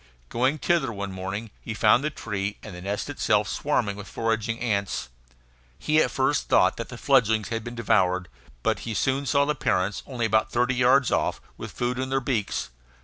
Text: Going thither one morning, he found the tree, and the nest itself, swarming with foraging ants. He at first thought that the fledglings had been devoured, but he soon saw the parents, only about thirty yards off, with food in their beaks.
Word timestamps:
Going 0.29 0.57
thither 0.57 0.91
one 0.91 1.11
morning, 1.11 1.51
he 1.61 1.75
found 1.75 2.03
the 2.03 2.09
tree, 2.09 2.57
and 2.63 2.73
the 2.73 2.81
nest 2.81 3.07
itself, 3.07 3.47
swarming 3.47 3.95
with 3.95 4.07
foraging 4.07 4.59
ants. 4.59 5.09
He 5.77 6.01
at 6.01 6.09
first 6.09 6.49
thought 6.49 6.75
that 6.77 6.89
the 6.89 6.97
fledglings 6.97 7.49
had 7.49 7.63
been 7.63 7.75
devoured, 7.75 8.27
but 8.63 8.79
he 8.79 8.95
soon 8.95 9.27
saw 9.27 9.45
the 9.45 9.53
parents, 9.53 10.01
only 10.07 10.25
about 10.25 10.51
thirty 10.51 10.73
yards 10.73 11.11
off, 11.11 11.39
with 11.55 11.69
food 11.69 11.99
in 11.99 12.09
their 12.09 12.19
beaks. 12.19 12.71